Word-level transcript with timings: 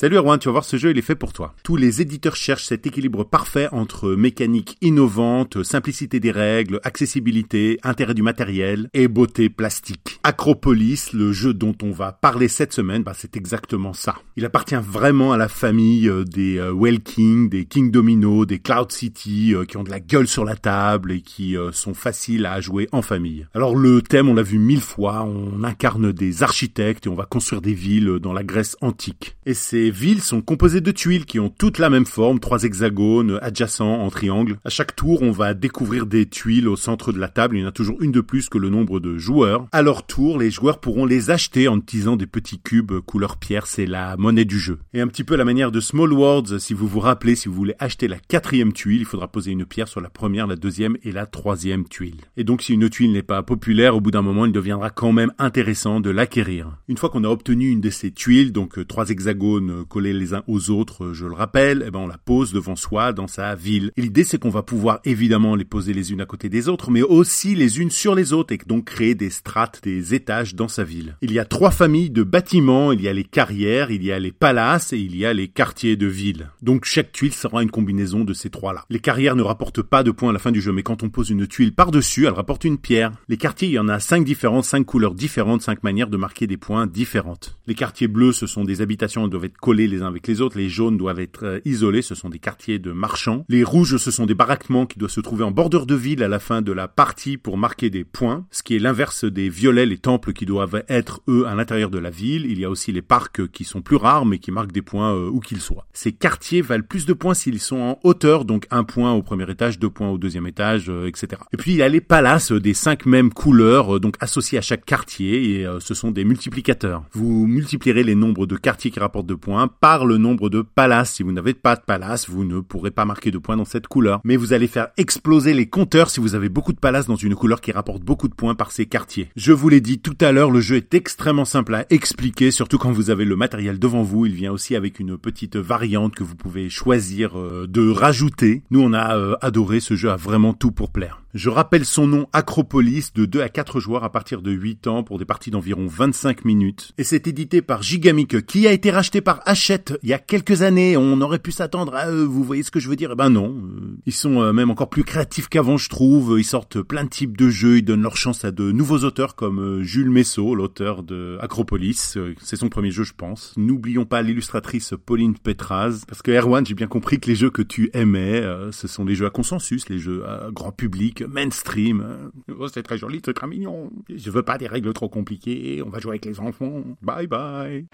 Salut 0.00 0.16
Erwan, 0.16 0.38
tu 0.38 0.48
vas 0.48 0.52
voir 0.52 0.64
ce 0.64 0.78
jeu, 0.78 0.92
il 0.92 0.98
est 0.98 1.02
fait 1.02 1.14
pour 1.14 1.34
toi. 1.34 1.54
Tous 1.62 1.76
les 1.76 2.00
éditeurs 2.00 2.34
cherchent 2.34 2.64
cet 2.64 2.86
équilibre 2.86 3.22
parfait 3.22 3.68
entre 3.70 4.12
mécanique 4.12 4.78
innovante, 4.80 5.62
simplicité 5.62 6.20
des 6.20 6.30
règles, 6.30 6.80
accessibilité, 6.84 7.78
intérêt 7.82 8.14
du 8.14 8.22
matériel 8.22 8.88
et 8.94 9.08
beauté 9.08 9.50
plastique. 9.50 10.18
Acropolis, 10.22 11.12
le 11.12 11.32
jeu 11.32 11.52
dont 11.52 11.74
on 11.82 11.90
va 11.90 12.12
parler 12.12 12.48
cette 12.48 12.72
semaine, 12.72 13.02
bah, 13.02 13.12
c'est 13.14 13.36
exactement 13.36 13.92
ça. 13.92 14.14
Il 14.36 14.46
appartient 14.46 14.74
vraiment 14.74 15.32
à 15.32 15.36
la 15.36 15.48
famille 15.48 16.08
euh, 16.08 16.24
des 16.24 16.56
euh, 16.56 16.72
Well 16.72 17.02
King, 17.02 17.50
des 17.50 17.66
King 17.66 17.90
Domino, 17.90 18.46
des 18.46 18.58
Cloud 18.58 18.90
City, 18.90 19.54
euh, 19.54 19.66
qui 19.66 19.76
ont 19.76 19.84
de 19.84 19.90
la 19.90 20.00
gueule 20.00 20.28
sur 20.28 20.46
la 20.46 20.56
table 20.56 21.12
et 21.12 21.20
qui 21.20 21.56
sont 21.72 21.92
faciles 21.92 22.46
à 22.46 22.62
jouer 22.62 22.88
en 22.92 23.02
famille. 23.02 23.46
Alors 23.52 23.76
le 23.76 24.00
thème, 24.00 24.30
on 24.30 24.34
l'a 24.34 24.42
vu 24.42 24.58
mille 24.58 24.80
fois, 24.80 25.24
on 25.24 25.62
incarne 25.62 26.10
des 26.10 26.42
architectes 26.42 27.04
et 27.04 27.10
on 27.10 27.14
va 27.14 27.26
construire 27.26 27.60
des 27.60 27.74
villes 27.74 28.18
dans 28.18 28.32
la 28.32 28.44
Grèce 28.44 28.78
antique. 28.80 29.36
Et 29.44 29.52
c'est 29.52 29.89
villes 29.90 30.22
sont 30.22 30.40
composées 30.40 30.80
de 30.80 30.90
tuiles 30.90 31.24
qui 31.24 31.38
ont 31.40 31.48
toutes 31.48 31.78
la 31.78 31.90
même 31.90 32.06
forme, 32.06 32.40
trois 32.40 32.64
hexagones 32.64 33.38
adjacents 33.42 34.00
en 34.00 34.10
triangle. 34.10 34.58
À 34.64 34.70
chaque 34.70 34.96
tour, 34.96 35.22
on 35.22 35.30
va 35.30 35.54
découvrir 35.54 36.06
des 36.06 36.26
tuiles 36.26 36.68
au 36.68 36.76
centre 36.76 37.12
de 37.12 37.18
la 37.18 37.28
table. 37.28 37.56
Il 37.56 37.60
y 37.60 37.64
en 37.64 37.68
a 37.68 37.72
toujours 37.72 38.00
une 38.00 38.12
de 38.12 38.20
plus 38.20 38.48
que 38.48 38.58
le 38.58 38.68
nombre 38.68 39.00
de 39.00 39.18
joueurs. 39.18 39.66
À 39.72 39.82
leur 39.82 40.06
tour, 40.06 40.38
les 40.38 40.50
joueurs 40.50 40.80
pourront 40.80 41.06
les 41.06 41.30
acheter 41.30 41.68
en 41.68 41.78
utilisant 41.78 42.16
des 42.16 42.26
petits 42.26 42.60
cubes 42.60 43.00
couleur 43.00 43.36
pierre. 43.36 43.66
C'est 43.66 43.86
la 43.86 44.16
monnaie 44.16 44.44
du 44.44 44.58
jeu. 44.58 44.78
Et 44.94 45.00
un 45.00 45.08
petit 45.08 45.24
peu 45.24 45.36
la 45.36 45.44
manière 45.44 45.72
de 45.72 45.80
Small 45.80 46.12
Worlds, 46.12 46.58
si 46.58 46.74
vous 46.74 46.88
vous 46.88 47.00
rappelez, 47.00 47.34
si 47.34 47.48
vous 47.48 47.54
voulez 47.54 47.74
acheter 47.78 48.08
la 48.08 48.18
quatrième 48.18 48.72
tuile, 48.72 49.00
il 49.00 49.06
faudra 49.06 49.28
poser 49.28 49.52
une 49.52 49.66
pierre 49.66 49.88
sur 49.88 50.00
la 50.00 50.10
première, 50.10 50.46
la 50.46 50.56
deuxième 50.56 50.96
et 51.02 51.12
la 51.12 51.26
troisième 51.26 51.88
tuile. 51.88 52.20
Et 52.36 52.44
donc, 52.44 52.62
si 52.62 52.74
une 52.74 52.88
tuile 52.88 53.12
n'est 53.12 53.22
pas 53.22 53.42
populaire, 53.42 53.96
au 53.96 54.00
bout 54.00 54.10
d'un 54.10 54.22
moment, 54.22 54.46
il 54.46 54.52
deviendra 54.52 54.90
quand 54.90 55.12
même 55.12 55.32
intéressant 55.38 56.00
de 56.00 56.10
l'acquérir. 56.10 56.76
Une 56.88 56.96
fois 56.96 57.10
qu'on 57.10 57.24
a 57.24 57.28
obtenu 57.28 57.68
une 57.68 57.80
de 57.80 57.90
ces 57.90 58.10
tuiles, 58.10 58.52
donc 58.52 58.78
euh, 58.78 58.84
trois 58.84 59.10
hexagones 59.10 59.69
collés 59.88 60.12
les 60.12 60.34
uns 60.34 60.42
aux 60.46 60.70
autres, 60.70 61.12
je 61.12 61.26
le 61.26 61.34
rappelle, 61.34 61.84
eh 61.86 61.90
ben 61.90 62.00
on 62.00 62.06
la 62.06 62.18
pose 62.18 62.52
devant 62.52 62.76
soi 62.76 63.12
dans 63.12 63.26
sa 63.26 63.54
ville. 63.54 63.92
L'idée 63.96 64.24
c'est 64.24 64.38
qu'on 64.38 64.50
va 64.50 64.62
pouvoir 64.62 65.00
évidemment 65.04 65.56
les 65.56 65.64
poser 65.64 65.92
les 65.92 66.12
unes 66.12 66.20
à 66.20 66.26
côté 66.26 66.48
des 66.48 66.68
autres, 66.68 66.90
mais 66.90 67.02
aussi 67.02 67.54
les 67.54 67.80
unes 67.80 67.90
sur 67.90 68.14
les 68.14 68.32
autres 68.32 68.52
et 68.52 68.58
donc 68.66 68.84
créer 68.84 69.14
des 69.14 69.30
strates, 69.30 69.80
des 69.82 70.14
étages 70.14 70.54
dans 70.54 70.68
sa 70.68 70.84
ville. 70.84 71.16
Il 71.22 71.32
y 71.32 71.38
a 71.38 71.44
trois 71.44 71.70
familles 71.70 72.10
de 72.10 72.22
bâtiments, 72.22 72.92
il 72.92 73.02
y 73.02 73.08
a 73.08 73.12
les 73.12 73.24
carrières, 73.24 73.90
il 73.90 74.04
y 74.04 74.12
a 74.12 74.18
les 74.18 74.32
palaces 74.32 74.92
et 74.92 74.98
il 74.98 75.16
y 75.16 75.24
a 75.24 75.32
les 75.32 75.48
quartiers 75.48 75.96
de 75.96 76.06
ville. 76.06 76.50
Donc 76.62 76.84
chaque 76.84 77.12
tuile 77.12 77.34
sera 77.34 77.62
une 77.62 77.70
combinaison 77.70 78.24
de 78.24 78.32
ces 78.32 78.50
trois-là. 78.50 78.84
Les 78.90 79.00
carrières 79.00 79.36
ne 79.36 79.42
rapportent 79.42 79.82
pas 79.82 80.02
de 80.02 80.10
points 80.10 80.30
à 80.30 80.32
la 80.32 80.38
fin 80.38 80.52
du 80.52 80.60
jeu, 80.60 80.72
mais 80.72 80.82
quand 80.82 81.02
on 81.02 81.10
pose 81.10 81.30
une 81.30 81.46
tuile 81.46 81.74
par-dessus, 81.74 82.26
elle 82.26 82.32
rapporte 82.32 82.64
une 82.64 82.78
pierre. 82.78 83.12
Les 83.28 83.36
quartiers, 83.36 83.68
il 83.68 83.74
y 83.74 83.78
en 83.78 83.88
a 83.88 84.00
cinq 84.00 84.24
différents, 84.24 84.62
cinq 84.62 84.84
couleurs 84.84 85.14
différentes, 85.14 85.62
cinq 85.62 85.82
manières 85.82 86.08
de 86.08 86.16
marquer 86.16 86.46
des 86.46 86.56
points 86.56 86.86
différentes. 86.86 87.58
Les 87.66 87.74
quartiers 87.74 88.08
bleus, 88.08 88.32
ce 88.32 88.46
sont 88.46 88.64
des 88.64 88.82
habitations, 88.82 89.24
elles 89.24 89.30
doivent 89.30 89.44
être 89.44 89.58
collées 89.60 89.86
les 89.86 90.02
uns 90.02 90.08
avec 90.08 90.26
les 90.26 90.40
autres. 90.40 90.58
Les 90.58 90.68
jaunes 90.68 90.96
doivent 90.96 91.20
être 91.20 91.44
euh, 91.44 91.60
isolés, 91.64 92.02
ce 92.02 92.14
sont 92.14 92.28
des 92.28 92.38
quartiers 92.38 92.78
de 92.78 92.92
marchands. 92.92 93.44
Les 93.48 93.62
rouges, 93.62 93.96
ce 93.96 94.10
sont 94.10 94.26
des 94.26 94.34
baraquements 94.34 94.86
qui 94.86 94.98
doivent 94.98 95.10
se 95.10 95.20
trouver 95.20 95.44
en 95.44 95.50
bordure 95.50 95.86
de 95.86 95.94
ville 95.94 96.22
à 96.22 96.28
la 96.28 96.38
fin 96.38 96.62
de 96.62 96.72
la 96.72 96.88
partie 96.88 97.36
pour 97.36 97.58
marquer 97.58 97.90
des 97.90 98.04
points, 98.04 98.46
ce 98.50 98.62
qui 98.62 98.76
est 98.76 98.78
l'inverse 98.78 99.24
des 99.24 99.48
violets, 99.48 99.86
les 99.86 99.98
temples 99.98 100.32
qui 100.32 100.46
doivent 100.46 100.82
être, 100.88 101.20
eux, 101.28 101.46
à 101.46 101.54
l'intérieur 101.54 101.90
de 101.90 101.98
la 101.98 102.10
ville. 102.10 102.46
Il 102.46 102.58
y 102.58 102.64
a 102.64 102.70
aussi 102.70 102.92
les 102.92 103.02
parcs 103.02 103.46
qui 103.48 103.64
sont 103.64 103.82
plus 103.82 103.96
rares, 103.96 104.26
mais 104.26 104.38
qui 104.38 104.50
marquent 104.50 104.72
des 104.72 104.82
points 104.82 105.14
euh, 105.14 105.28
où 105.28 105.40
qu'ils 105.40 105.60
soient. 105.60 105.86
Ces 105.92 106.12
quartiers 106.12 106.62
valent 106.62 106.84
plus 106.88 107.06
de 107.06 107.12
points 107.12 107.34
s'ils 107.34 107.60
sont 107.60 107.80
en 107.80 107.98
hauteur, 108.02 108.44
donc 108.44 108.66
un 108.70 108.84
point 108.84 109.12
au 109.12 109.22
premier 109.22 109.50
étage, 109.50 109.78
deux 109.78 109.90
points 109.90 110.08
au 110.08 110.18
deuxième 110.18 110.46
étage, 110.46 110.88
euh, 110.88 111.06
etc. 111.06 111.42
Et 111.52 111.56
puis 111.56 111.72
il 111.72 111.76
y 111.76 111.82
a 111.82 111.88
les 111.88 112.00
palaces 112.00 112.52
des 112.52 112.74
cinq 112.74 113.06
mêmes 113.06 113.32
couleurs, 113.32 114.00
donc 114.00 114.16
associés 114.20 114.58
à 114.58 114.62
chaque 114.62 114.84
quartier, 114.84 115.60
et 115.60 115.66
ce 115.80 115.94
sont 115.94 116.10
des 116.10 116.24
multiplicateurs. 116.24 117.04
Vous 117.12 117.46
multiplierez 117.46 118.02
les 118.02 118.14
nombres 118.14 118.46
de 118.46 118.56
quartiers 118.56 118.90
qui 118.90 119.00
rapportent 119.00 119.26
de 119.26 119.34
points 119.34 119.49
par 119.80 120.06
le 120.06 120.16
nombre 120.16 120.50
de 120.50 120.62
palaces. 120.62 121.14
Si 121.14 121.22
vous 121.22 121.32
n'avez 121.32 121.54
pas 121.54 121.76
de 121.76 121.82
palace, 121.82 122.28
vous 122.28 122.44
ne 122.44 122.60
pourrez 122.60 122.90
pas 122.90 123.04
marquer 123.04 123.30
de 123.30 123.38
points 123.38 123.56
dans 123.56 123.64
cette 123.64 123.88
couleur. 123.88 124.20
Mais 124.24 124.36
vous 124.36 124.52
allez 124.52 124.66
faire 124.66 124.88
exploser 124.96 125.54
les 125.54 125.66
compteurs 125.66 126.10
si 126.10 126.20
vous 126.20 126.34
avez 126.34 126.48
beaucoup 126.48 126.72
de 126.72 126.78
palaces 126.78 127.06
dans 127.06 127.16
une 127.16 127.34
couleur 127.34 127.60
qui 127.60 127.72
rapporte 127.72 128.02
beaucoup 128.02 128.28
de 128.28 128.34
points 128.34 128.54
par 128.54 128.70
ces 128.70 128.86
quartiers. 128.86 129.28
Je 129.36 129.52
vous 129.52 129.68
l'ai 129.68 129.80
dit 129.80 129.98
tout 129.98 130.16
à 130.20 130.32
l'heure, 130.32 130.50
le 130.50 130.60
jeu 130.60 130.76
est 130.76 130.94
extrêmement 130.94 131.44
simple 131.44 131.74
à 131.74 131.86
expliquer, 131.90 132.50
surtout 132.50 132.78
quand 132.78 132.92
vous 132.92 133.10
avez 133.10 133.24
le 133.24 133.36
matériel 133.36 133.78
devant 133.78 134.02
vous. 134.02 134.26
Il 134.26 134.34
vient 134.34 134.52
aussi 134.52 134.76
avec 134.76 135.00
une 135.00 135.18
petite 135.18 135.56
variante 135.56 136.14
que 136.14 136.24
vous 136.24 136.36
pouvez 136.36 136.70
choisir 136.70 137.38
euh, 137.38 137.66
de 137.68 137.90
rajouter. 137.90 138.62
Nous, 138.70 138.80
on 138.80 138.92
a 138.92 139.16
euh, 139.16 139.36
adoré 139.40 139.80
ce 139.80 139.94
jeu, 139.94 140.10
a 140.10 140.16
vraiment 140.16 140.54
tout 140.54 140.72
pour 140.72 140.90
plaire. 140.90 141.20
Je 141.32 141.48
rappelle 141.48 141.84
son 141.84 142.08
nom 142.08 142.26
Acropolis 142.32 143.12
de 143.14 143.24
2 143.24 143.40
à 143.40 143.48
4 143.48 143.78
joueurs 143.78 144.02
à 144.02 144.10
partir 144.10 144.42
de 144.42 144.50
8 144.50 144.88
ans 144.88 145.04
pour 145.04 145.16
des 145.16 145.24
parties 145.24 145.52
d'environ 145.52 145.86
25 145.86 146.44
minutes. 146.44 146.90
Et 146.98 147.04
c'est 147.04 147.28
édité 147.28 147.62
par 147.62 147.82
Gigamic 147.82 148.44
qui 148.46 148.66
a 148.66 148.72
été 148.72 148.90
racheté 148.90 149.20
par 149.20 149.40
Hachette 149.46 149.96
il 150.02 150.08
y 150.08 150.12
a 150.12 150.18
quelques 150.18 150.62
années. 150.62 150.96
On 150.96 151.20
aurait 151.20 151.38
pu 151.38 151.52
s'attendre 151.52 151.94
à 151.94 152.10
eux, 152.10 152.24
vous 152.24 152.42
voyez 152.42 152.64
ce 152.64 152.72
que 152.72 152.80
je 152.80 152.88
veux 152.88 152.96
dire? 152.96 153.10
Eh 153.12 153.14
ben 153.14 153.30
non. 153.30 153.54
Euh, 153.62 153.96
ils 154.06 154.12
sont 154.12 154.42
euh, 154.42 154.52
même 154.52 154.70
encore 154.70 154.90
plus 154.90 155.04
créatifs 155.04 155.48
qu'avant 155.48 155.76
je 155.76 155.88
trouve. 155.88 156.34
Ils 156.36 156.44
sortent 156.44 156.82
plein 156.82 157.04
de 157.04 157.08
types 157.08 157.36
de 157.36 157.48
jeux, 157.48 157.78
ils 157.78 157.84
donnent 157.84 158.02
leur 158.02 158.16
chance 158.16 158.44
à 158.44 158.50
de 158.50 158.72
nouveaux 158.72 159.04
auteurs 159.04 159.36
comme 159.36 159.60
euh, 159.60 159.82
Jules 159.84 160.10
Messot, 160.10 160.56
l'auteur 160.56 161.04
de 161.04 161.38
Acropolis. 161.40 162.18
C'est 162.40 162.56
son 162.56 162.68
premier 162.68 162.90
jeu 162.90 163.04
je 163.04 163.14
pense. 163.16 163.54
N'oublions 163.56 164.04
pas 164.04 164.22
l'illustratrice 164.22 164.94
Pauline 165.06 165.38
Petraz. 165.38 166.02
Parce 166.08 166.22
que 166.22 166.32
Erwan, 166.32 166.66
j'ai 166.66 166.74
bien 166.74 166.88
compris 166.88 167.20
que 167.20 167.28
les 167.30 167.36
jeux 167.36 167.50
que 167.50 167.62
tu 167.62 167.88
aimais, 167.92 168.42
ce 168.72 168.88
sont 168.88 169.04
les 169.04 169.14
jeux 169.14 169.26
à 169.26 169.30
consensus, 169.30 169.88
les 169.88 170.00
jeux 170.00 170.24
à 170.26 170.48
grand 170.50 170.72
public 170.72 171.19
mainstream. 171.24 172.00
Euh, 172.00 172.54
oh, 172.58 172.68
c'est 172.68 172.82
très 172.82 172.98
joli, 172.98 173.20
c'est 173.24 173.34
très 173.34 173.46
mignon. 173.46 173.90
Je 174.08 174.30
veux 174.30 174.42
pas 174.42 174.58
des 174.58 174.66
règles 174.66 174.92
trop 174.92 175.08
compliquées, 175.08 175.82
on 175.84 175.90
va 175.90 175.98
jouer 176.00 176.12
avec 176.12 176.24
les 176.24 176.40
enfants. 176.40 176.82
Bye 177.02 177.26
bye. 177.26 177.86